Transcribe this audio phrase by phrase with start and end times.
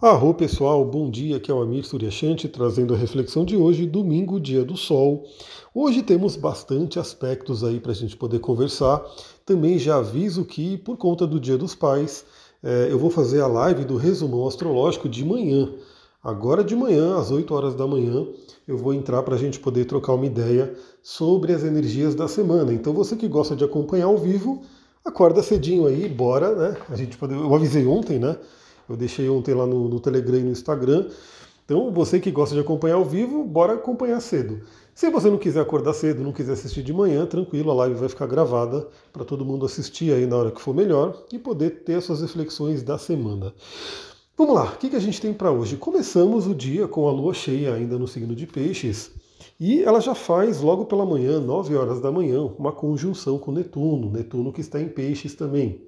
[0.00, 4.38] Arro pessoal, bom dia, aqui é o Amir Suryashanti trazendo a reflexão de hoje, domingo,
[4.38, 5.24] dia do sol.
[5.74, 9.04] Hoje temos bastante aspectos aí para a gente poder conversar.
[9.44, 12.24] Também já aviso que, por conta do dia dos pais,
[12.62, 15.68] é, eu vou fazer a live do resumão astrológico de manhã.
[16.22, 18.24] Agora de manhã, às 8 horas da manhã,
[18.68, 20.72] eu vou entrar para a gente poder trocar uma ideia
[21.02, 22.72] sobre as energias da semana.
[22.72, 24.62] Então você que gosta de acompanhar ao vivo,
[25.04, 26.76] acorda cedinho aí, bora, né?
[26.88, 27.34] A gente pode...
[27.34, 28.36] Eu avisei ontem, né?
[28.88, 31.08] Eu deixei ontem lá no, no Telegram e no Instagram.
[31.64, 34.62] Então, você que gosta de acompanhar ao vivo, bora acompanhar cedo.
[34.94, 38.08] Se você não quiser acordar cedo, não quiser assistir de manhã, tranquilo, a live vai
[38.08, 41.94] ficar gravada para todo mundo assistir aí na hora que for melhor e poder ter
[41.94, 43.54] as suas reflexões da semana.
[44.36, 45.76] Vamos lá, o que, que a gente tem para hoje?
[45.76, 49.10] Começamos o dia com a lua cheia ainda no signo de Peixes
[49.60, 54.10] e ela já faz logo pela manhã, 9 horas da manhã, uma conjunção com Netuno,
[54.10, 55.82] Netuno que está em Peixes também.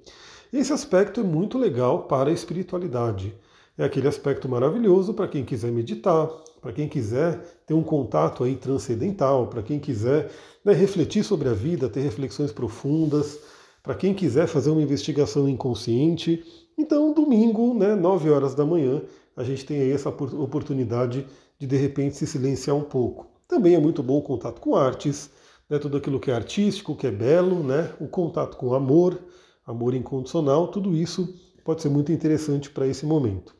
[0.51, 3.33] Esse aspecto é muito legal para a espiritualidade.
[3.77, 6.27] É aquele aspecto maravilhoso para quem quiser meditar,
[6.61, 10.29] para quem quiser ter um contato aí transcendental, para quem quiser
[10.65, 13.39] né, refletir sobre a vida, ter reflexões profundas,
[13.81, 16.43] para quem quiser fazer uma investigação inconsciente.
[16.77, 19.01] Então, domingo, né, 9 horas da manhã,
[19.37, 21.25] a gente tem aí essa oportunidade
[21.57, 23.25] de de repente se silenciar um pouco.
[23.47, 25.29] Também é muito bom o contato com artes,
[25.69, 29.17] né, tudo aquilo que é artístico, que é belo, né, o contato com amor
[29.71, 31.33] amor incondicional, tudo isso
[31.63, 33.55] pode ser muito interessante para esse momento.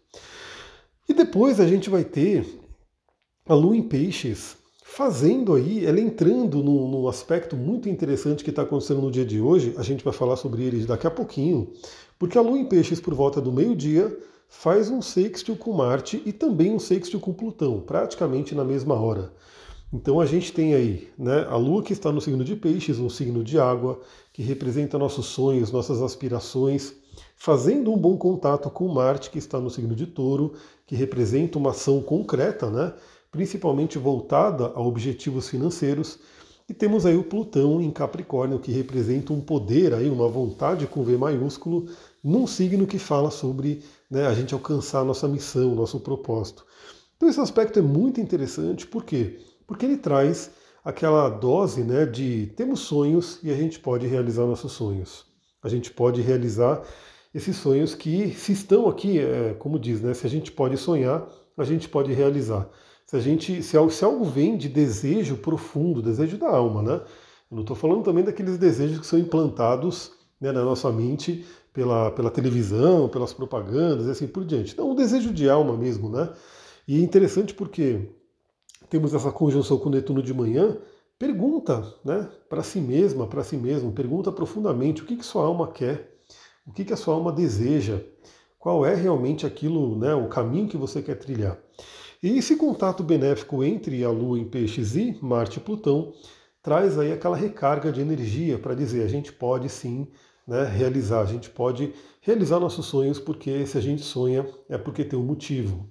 [1.08, 2.46] E depois a gente vai ter
[3.46, 8.64] a Lua em Peixes fazendo aí, ela entrando num, num aspecto muito interessante que está
[8.64, 11.72] acontecendo no dia de hoje, a gente vai falar sobre ele daqui a pouquinho,
[12.20, 14.16] porque a Lua em Peixes, por volta do meio-dia,
[14.50, 19.32] faz um sextil com Marte e também um sextil com Plutão, praticamente na mesma hora.
[19.94, 23.10] Então a gente tem aí né, a Lua que está no signo de Peixes, um
[23.10, 24.00] signo de água,
[24.34, 26.94] que representa nossos sonhos, nossas aspirações,
[27.36, 30.54] fazendo um bom contato com Marte, que está no signo de Touro,
[30.86, 32.94] que representa uma ação concreta, né,
[33.32, 36.20] principalmente voltada a objetivos financeiros.
[36.70, 41.04] E temos aí o Plutão em Capricórnio, que representa um poder, aí, uma vontade com
[41.04, 41.88] V maiúsculo,
[42.24, 46.66] num signo que fala sobre né, a gente alcançar a nossa missão, nosso propósito.
[47.18, 49.40] Então esse aspecto é muito interessante, por quê?
[49.72, 50.52] porque ele traz
[50.84, 55.26] aquela dose né, de temos sonhos e a gente pode realizar nossos sonhos.
[55.64, 56.82] A gente pode realizar
[57.34, 61.28] esses sonhos que, se estão aqui, é, como diz, né, se a gente pode sonhar,
[61.58, 62.68] a gente pode realizar.
[63.06, 67.02] Se a gente, se, se algo vem de desejo profundo, desejo da alma, né?
[67.50, 72.10] Eu não estou falando também daqueles desejos que são implantados né, na nossa mente pela,
[72.12, 74.74] pela televisão, pelas propagandas e assim por diante.
[74.74, 76.30] Então, o desejo de alma mesmo, né?
[76.88, 78.10] E é interessante porque
[78.92, 80.78] temos essa conjunção com Netuno de manhã,
[81.18, 85.72] pergunta né, para si mesma, para si mesmo, pergunta profundamente o que, que sua alma
[85.72, 86.20] quer,
[86.68, 88.02] o que, que a sua alma deseja,
[88.60, 91.58] qual é realmente aquilo, né, o caminho que você quer trilhar.
[92.22, 96.12] E esse contato benéfico entre a Lua em Peixes e Marte e Plutão
[96.62, 100.06] traz aí aquela recarga de energia para dizer a gente pode sim
[100.46, 105.06] né, realizar, a gente pode realizar nossos sonhos porque se a gente sonha é porque
[105.06, 105.90] tem um motivo.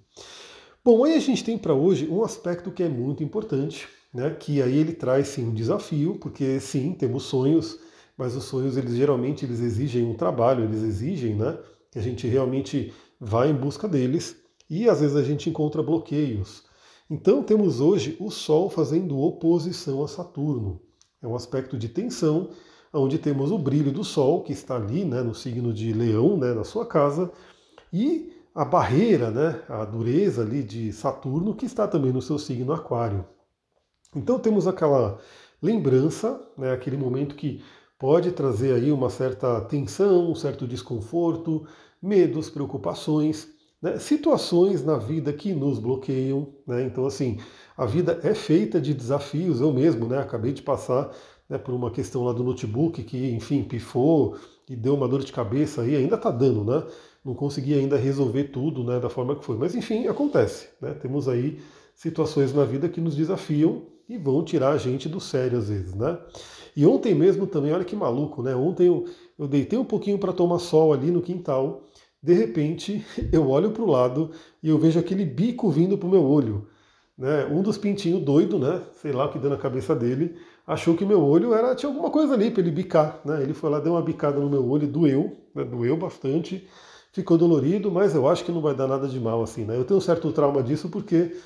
[0.83, 4.31] Bom, aí a gente tem para hoje um aspecto que é muito importante, né?
[4.31, 7.79] Que aí ele traz sim um desafio, porque sim, temos sonhos,
[8.17, 11.59] mas os sonhos eles geralmente eles exigem um trabalho, eles exigem, né?
[11.91, 14.37] Que a gente realmente vá em busca deles
[14.71, 16.65] e às vezes a gente encontra bloqueios.
[17.11, 20.81] Então temos hoje o Sol fazendo oposição a Saturno.
[21.21, 22.49] É um aspecto de tensão,
[22.91, 26.55] onde temos o brilho do Sol, que está ali né, no signo de Leão, né,
[26.55, 27.31] na sua casa,
[27.93, 32.75] e a barreira, né, a dureza ali de Saturno, que está também no seu signo
[32.75, 33.25] Aquário.
[34.15, 35.19] Então temos aquela
[35.63, 37.65] lembrança, né, aquele momento que
[37.99, 41.67] pode trazer aí uma certa tensão, um certo desconforto,
[42.03, 43.49] medos, preocupações,
[43.81, 46.53] né, situações na vida que nos bloqueiam.
[46.67, 47.39] Né, então, assim,
[47.75, 49.63] a vida é feita de desafios.
[49.63, 51.11] Eu mesmo né, acabei de passar
[51.49, 54.37] né, por uma questão lá do notebook que, enfim, pifou
[54.69, 56.87] e deu uma dor de cabeça aí, ainda está dando, né?
[57.25, 59.57] Não consegui ainda resolver tudo né, da forma que foi.
[59.57, 60.69] Mas enfim, acontece.
[60.81, 60.95] Né?
[60.95, 61.61] Temos aí
[61.95, 65.95] situações na vida que nos desafiam e vão tirar a gente do sério às vezes.
[65.95, 66.19] Né?
[66.75, 68.55] E ontem mesmo também, olha que maluco, né?
[68.55, 69.05] Ontem eu,
[69.39, 71.85] eu deitei um pouquinho para tomar sol ali no quintal.
[72.23, 74.31] De repente, eu olho para o lado
[74.63, 76.69] e eu vejo aquele bico vindo para o meu olho.
[77.19, 77.45] Né?
[77.47, 78.81] Um dos pintinhos doido, né?
[78.95, 82.11] Sei lá o que deu na cabeça dele, achou que meu olho era tinha alguma
[82.11, 83.43] coisa ali para ele bicar, né?
[83.43, 85.65] Ele foi lá, deu uma bicada no meu olho, doeu, né?
[85.65, 86.67] doeu bastante
[87.13, 89.77] ficou dolorido, mas eu acho que não vai dar nada de mal assim, né?
[89.77, 91.37] Eu tenho um certo trauma disso porque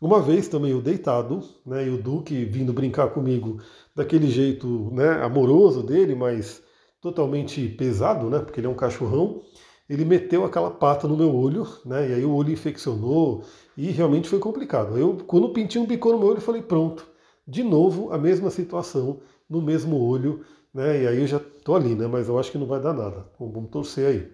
[0.00, 3.58] uma vez também eu deitado, né, e o Duque vindo brincar comigo
[3.94, 6.60] daquele jeito, né, amoroso dele, mas
[7.00, 9.42] totalmente pesado, né, porque ele é um cachorrão,
[9.88, 12.10] ele meteu aquela pata no meu olho, né?
[12.10, 13.44] E aí o olho infeccionou
[13.76, 14.96] e realmente foi complicado.
[14.96, 17.06] Eu, quando o pintinho bicou no meu olho, falei, pronto,
[17.46, 19.20] de novo a mesma situação
[19.50, 21.02] no mesmo olho, né?
[21.02, 22.06] E aí eu já tô ali, né?
[22.06, 23.26] Mas eu acho que não vai dar nada.
[23.38, 24.30] Vamos torcer aí.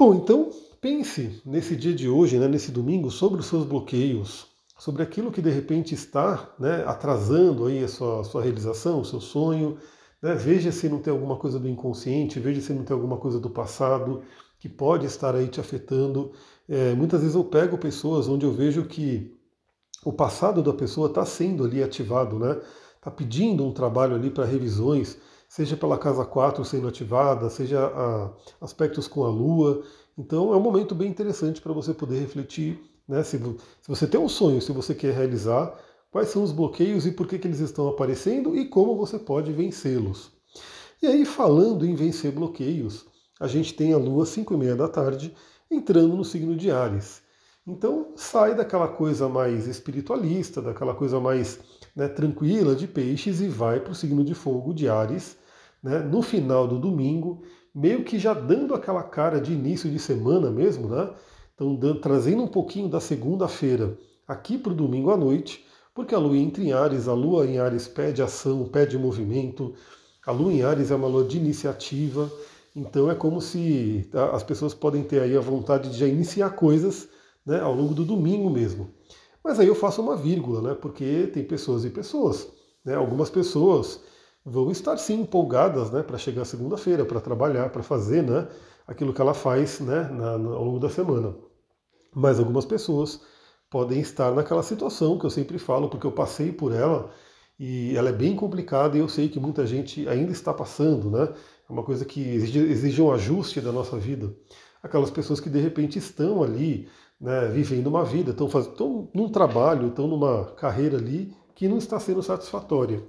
[0.00, 0.48] Bom, então
[0.80, 4.46] pense nesse dia de hoje, né, nesse domingo, sobre os seus bloqueios,
[4.78, 9.20] sobre aquilo que de repente está né, atrasando aí a sua, sua realização, o seu
[9.20, 9.76] sonho.
[10.22, 10.34] Né?
[10.34, 13.50] Veja se não tem alguma coisa do inconsciente, veja se não tem alguma coisa do
[13.50, 14.22] passado
[14.58, 16.32] que pode estar aí te afetando.
[16.66, 19.38] É, muitas vezes eu pego pessoas onde eu vejo que
[20.02, 22.58] o passado da pessoa está sendo ali ativado, né?
[22.96, 25.18] Está pedindo um trabalho ali para revisões,
[25.50, 28.30] seja pela casa 4 sendo ativada, seja a,
[28.60, 29.82] aspectos com a Lua.
[30.16, 33.24] Então é um momento bem interessante para você poder refletir, né?
[33.24, 35.76] Se, se, você tem um sonho, se você quer realizar,
[36.08, 39.52] quais são os bloqueios e por que, que eles estão aparecendo e como você pode
[39.52, 40.30] vencê-los.
[41.02, 43.04] E aí, falando em vencer bloqueios,
[43.40, 45.34] a gente tem a Lua 5 e meia da tarde
[45.68, 47.22] entrando no signo de Ares.
[47.66, 51.58] Então sai daquela coisa mais espiritualista, daquela coisa mais
[51.96, 55.39] né, tranquila de peixes e vai para o signo de fogo de Ares,
[55.82, 57.42] né, no final do domingo,
[57.74, 61.10] meio que já dando aquela cara de início de semana mesmo, né?
[61.54, 63.96] Então dando, trazendo um pouquinho da segunda-feira
[64.26, 67.58] aqui para o domingo à noite, porque a Lua entra em Ares, a Lua em
[67.58, 69.74] Ares pede ação, pede movimento,
[70.26, 72.30] a Lua em Ares é uma Lua de iniciativa,
[72.74, 77.08] então é como se as pessoas podem ter aí a vontade de já iniciar coisas
[77.44, 78.90] né, ao longo do domingo mesmo.
[79.42, 82.48] Mas aí eu faço uma vírgula, né, porque tem pessoas e pessoas.
[82.84, 84.00] Né, algumas pessoas
[84.44, 88.48] vão estar sim empolgadas né, para chegar segunda-feira, para trabalhar, para fazer né,
[88.86, 91.34] aquilo que ela faz né, na, na, ao longo da semana.
[92.14, 93.20] Mas algumas pessoas
[93.70, 97.10] podem estar naquela situação que eu sempre falo, porque eu passei por ela
[97.58, 101.28] e ela é bem complicada e eu sei que muita gente ainda está passando, né?
[101.68, 104.34] É uma coisa que exige, exige um ajuste da nossa vida.
[104.82, 106.88] Aquelas pessoas que de repente estão ali,
[107.20, 111.76] né, vivendo uma vida, estão, fazendo, estão num trabalho, estão numa carreira ali que não
[111.76, 113.04] está sendo satisfatória.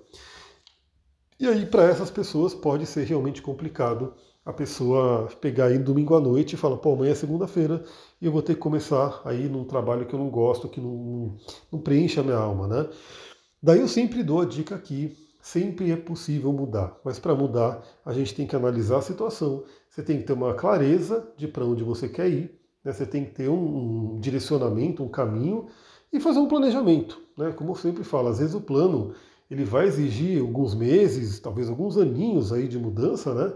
[1.42, 4.14] E aí, para essas pessoas, pode ser realmente complicado
[4.46, 7.84] a pessoa pegar aí domingo à noite e falar, pô, amanhã é segunda-feira
[8.22, 11.36] e eu vou ter que começar aí num trabalho que eu não gosto, que não,
[11.72, 12.88] não preenche a minha alma, né?
[13.62, 18.14] Daí eu sempre dou a dica aqui, sempre é possível mudar, mas para mudar a
[18.14, 21.84] gente tem que analisar a situação, você tem que ter uma clareza de para onde
[21.84, 22.56] você quer ir,
[22.86, 22.94] né?
[22.94, 25.66] você tem que ter um, um direcionamento, um caminho
[26.14, 27.52] e fazer um planejamento, né?
[27.52, 29.16] Como eu sempre falo, às vezes o plano
[29.52, 33.54] ele vai exigir alguns meses, talvez alguns aninhos aí de mudança, né?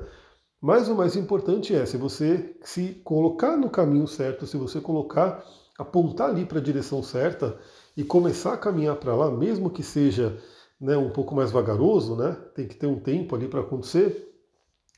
[0.59, 5.41] Mas o mais importante é se você se colocar no caminho certo, se você colocar,
[5.77, 7.57] apontar ali para a direção certa
[7.95, 10.37] e começar a caminhar para lá, mesmo que seja
[10.81, 12.35] né, um pouco mais vagaroso, né?
[12.53, 14.33] Tem que ter um tempo ali para acontecer,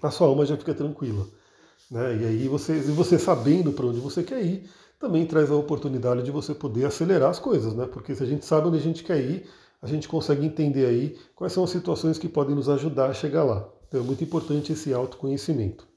[0.01, 1.27] a sua alma já fica tranquila.
[1.91, 2.17] Né?
[2.21, 4.67] E aí você, você sabendo para onde você quer ir,
[4.99, 7.85] também traz a oportunidade de você poder acelerar as coisas, né?
[7.85, 9.47] Porque se a gente sabe onde a gente quer ir,
[9.81, 13.44] a gente consegue entender aí quais são as situações que podem nos ajudar a chegar
[13.44, 13.68] lá.
[13.88, 15.88] Então é muito importante esse autoconhecimento.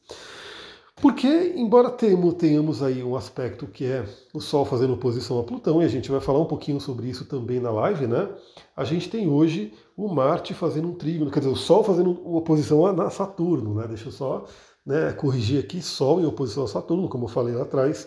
[1.01, 4.05] Porque, embora tenhamos aí um aspecto que é
[4.35, 7.25] o Sol fazendo oposição a Plutão, e a gente vai falar um pouquinho sobre isso
[7.25, 8.29] também na live, né?
[8.77, 12.85] A gente tem hoje o Marte fazendo um trígono, quer dizer, o Sol fazendo oposição
[12.85, 13.87] a Saturno, né?
[13.89, 14.45] Deixa eu só
[14.85, 18.07] né, corrigir aqui, Sol em oposição a Saturno, como eu falei lá atrás,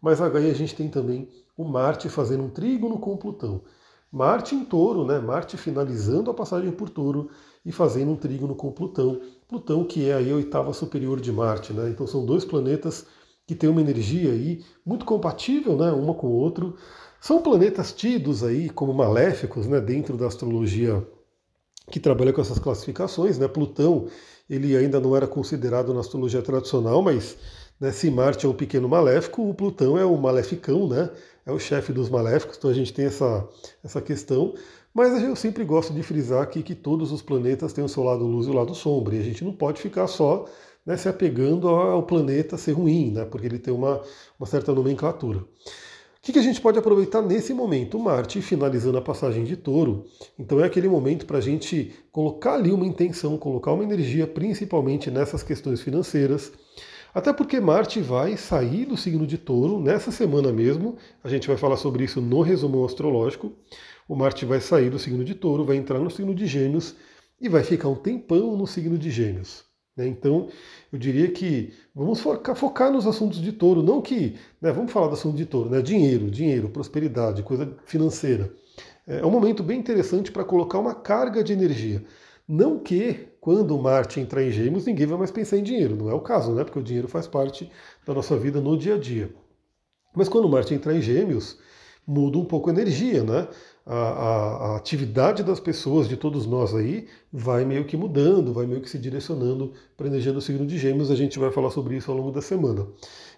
[0.00, 3.62] mas aí a gente tem também o Marte fazendo um trígono com Plutão.
[4.12, 5.18] Marte em touro, né?
[5.18, 7.30] Marte finalizando a passagem por touro
[7.64, 9.22] e fazendo um trígono com Plutão.
[9.48, 11.88] Plutão que é a oitava superior de Marte, né?
[11.88, 13.06] Então são dois planetas
[13.46, 15.90] que têm uma energia aí muito compatível, né?
[15.90, 16.76] Uma com o outro.
[17.18, 19.80] São planetas tidos aí como maléficos, né?
[19.80, 21.06] Dentro da astrologia
[21.90, 23.48] que trabalha com essas classificações, né?
[23.48, 24.08] Plutão
[24.48, 27.38] ele ainda não era considerado na astrologia tradicional, mas
[27.80, 31.10] né, se Marte é um pequeno maléfico, o Plutão é o maleficão, né?
[31.44, 33.48] É o chefe dos maléficos, então a gente tem essa,
[33.82, 34.54] essa questão.
[34.94, 38.26] Mas eu sempre gosto de frisar aqui que todos os planetas têm o seu lado
[38.26, 40.46] luz e o lado sombra, e a gente não pode ficar só
[40.84, 44.02] né, se apegando ao planeta ser ruim, né, porque ele tem uma,
[44.38, 45.38] uma certa nomenclatura.
[45.38, 47.98] O que, que a gente pode aproveitar nesse momento?
[47.98, 50.04] Marte finalizando a passagem de touro,
[50.38, 55.10] então é aquele momento para a gente colocar ali uma intenção, colocar uma energia, principalmente
[55.10, 56.52] nessas questões financeiras.
[57.14, 60.96] Até porque Marte vai sair do signo de touro nessa semana mesmo.
[61.22, 63.52] A gente vai falar sobre isso no resumo astrológico.
[64.08, 66.94] O Marte vai sair do signo de touro, vai entrar no signo de gêmeos
[67.40, 69.64] e vai ficar um tempão no signo de gêmeos.
[69.94, 70.06] Né?
[70.06, 70.48] Então,
[70.90, 74.36] eu diria que vamos focar, focar, nos assuntos de touro, não que.
[74.60, 75.82] Né, vamos falar do assunto de touro, né?
[75.82, 78.50] Dinheiro, dinheiro, prosperidade, coisa financeira.
[79.06, 82.02] É um momento bem interessante para colocar uma carga de energia.
[82.48, 85.96] Não que quando Marte entrar em Gêmeos, ninguém vai mais pensar em dinheiro.
[85.96, 86.62] Não é o caso, né?
[86.62, 87.68] Porque o dinheiro faz parte
[88.06, 89.34] da nossa vida no dia a dia.
[90.14, 91.58] Mas quando Marte entrar em Gêmeos,
[92.06, 93.48] muda um pouco a energia, né?
[93.84, 98.64] A, a, a, atividade das pessoas, de todos nós aí, vai meio que mudando, vai
[98.64, 101.10] meio que se direcionando para a energia do signo de Gêmeos.
[101.10, 102.86] A gente vai falar sobre isso ao longo da semana.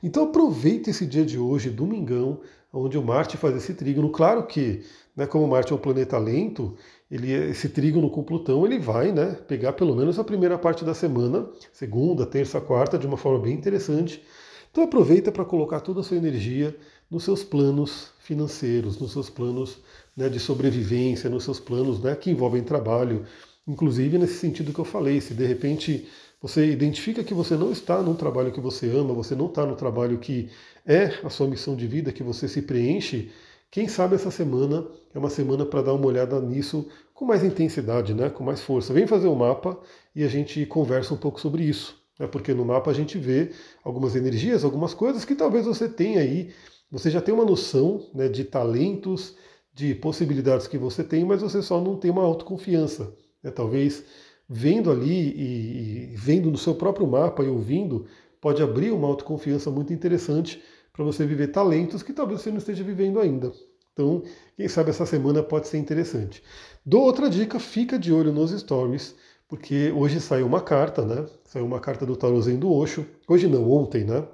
[0.03, 2.41] Então aproveita esse dia de hoje, domingão,
[2.73, 4.11] onde o Marte faz esse trígono.
[4.11, 4.83] Claro que,
[5.17, 6.77] né, como Marte é um planeta lento,
[7.11, 10.93] ele, esse trígono com Plutão ele vai né, pegar pelo menos a primeira parte da
[10.93, 14.23] semana, segunda, terça, quarta, de uma forma bem interessante.
[14.71, 16.77] Então aproveita para colocar toda a sua energia
[17.09, 19.79] nos seus planos financeiros, nos seus planos
[20.17, 23.25] né, de sobrevivência, nos seus planos né, que envolvem trabalho,
[23.69, 26.09] inclusive nesse sentido que eu falei, se de repente
[26.41, 29.77] você identifica que você não está no trabalho que você ama, você não está no
[29.77, 30.49] trabalho que
[30.87, 33.31] é a sua missão de vida, que você se preenche,
[33.71, 38.15] quem sabe essa semana é uma semana para dar uma olhada nisso com mais intensidade,
[38.15, 38.95] né, com mais força.
[38.95, 39.79] Vem fazer o um mapa
[40.15, 42.03] e a gente conversa um pouco sobre isso.
[42.19, 43.51] Né, porque no mapa a gente vê
[43.83, 46.51] algumas energias, algumas coisas que talvez você tenha aí,
[46.95, 49.35] você já tem uma noção né, de talentos,
[49.75, 53.13] de possibilidades que você tem, mas você só não tem uma autoconfiança.
[53.43, 54.05] Né, talvez
[54.49, 58.07] vendo ali e, e vendo no seu próprio mapa e ouvindo,
[58.41, 62.85] pode abrir uma autoconfiança muito interessante para você viver talentos que talvez você não esteja
[62.85, 63.51] vivendo ainda.
[63.93, 64.23] Então,
[64.57, 66.45] quem sabe essa semana pode ser interessante.
[66.87, 69.17] Dou outra dica, fica de olho nos stories,
[69.49, 71.27] porque hoje saiu uma carta, né?
[71.45, 73.05] Saiu uma carta do Tarozen do Osho.
[73.27, 74.25] Hoje não, ontem, né?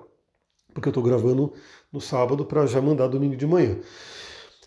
[0.73, 1.53] Porque eu estou gravando
[1.93, 3.79] no sábado para já mandar domingo de manhã.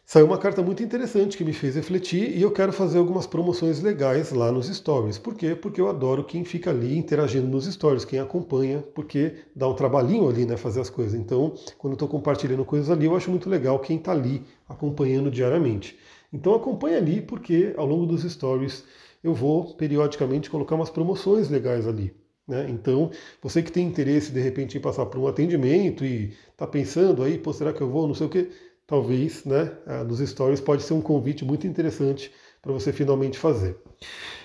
[0.06, 3.82] Saiu uma carta muito interessante que me fez refletir e eu quero fazer algumas promoções
[3.82, 5.18] legais lá nos stories.
[5.18, 5.56] Por quê?
[5.56, 10.30] Porque eu adoro quem fica ali interagindo nos stories, quem acompanha, porque dá um trabalhinho
[10.30, 11.14] ali, né, fazer as coisas.
[11.20, 15.32] Então, quando eu estou compartilhando coisas ali, eu acho muito legal quem está ali acompanhando
[15.32, 15.98] diariamente.
[16.32, 18.84] Então acompanha ali, porque ao longo dos stories
[19.24, 22.14] eu vou periodicamente colocar umas promoções legais ali.
[22.48, 22.68] Né?
[22.70, 23.10] Então,
[23.42, 27.38] você que tem interesse de repente em passar por um atendimento e está pensando aí,
[27.38, 28.50] pô, será que eu vou, não sei o quê,
[28.86, 32.32] talvez, né, ah, nos stories pode ser um convite muito interessante
[32.62, 33.78] para você finalmente fazer.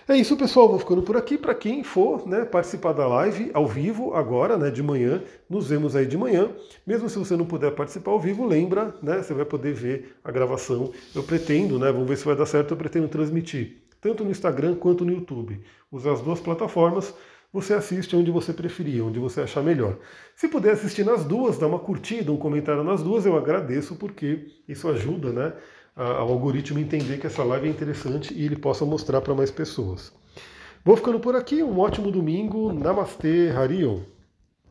[0.08, 0.68] É isso, pessoal.
[0.68, 1.36] Vou ficando por aqui.
[1.36, 5.94] Para quem for né, participar da live ao vivo agora, né, de manhã, nos vemos
[5.94, 6.50] aí de manhã.
[6.86, 10.32] Mesmo se você não puder participar ao vivo, lembra, né, você vai poder ver a
[10.32, 10.90] gravação.
[11.14, 12.72] Eu pretendo, né, vamos ver se vai dar certo.
[12.72, 15.60] Eu pretendo transmitir tanto no Instagram quanto no YouTube.
[15.92, 17.14] Usar as duas plataformas
[17.60, 19.96] você assiste onde você preferir, onde você achar melhor.
[20.36, 24.46] Se puder assistir nas duas, dá uma curtida, um comentário nas duas, eu agradeço, porque
[24.68, 25.52] isso ajuda né,
[25.96, 30.12] ao algoritmo entender que essa live é interessante e ele possa mostrar para mais pessoas.
[30.84, 32.72] Vou ficando por aqui, um ótimo domingo.
[32.72, 34.00] Namastê, Harion.